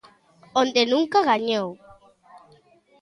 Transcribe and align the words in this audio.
Onde 0.61 0.81
nunca 0.91 1.19
gañou. 1.29 1.67